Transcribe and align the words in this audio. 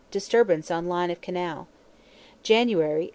Disturbance 0.09 0.71
on 0.71 0.87
line 0.87 1.11
of 1.11 1.21
canal. 1.21 1.67
January, 2.41 3.03
1889. 3.03 3.09